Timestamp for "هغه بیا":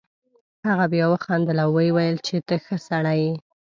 0.67-1.05